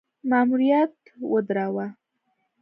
[0.29, 0.95] ماموریت
[1.31, 1.87] ودراوه.